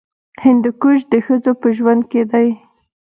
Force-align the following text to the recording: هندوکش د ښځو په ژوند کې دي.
هندوکش 0.43 0.99
د 1.11 1.13
ښځو 1.25 1.51
په 1.61 1.67
ژوند 1.77 2.01
کې 2.11 2.21
دي. 2.31 2.47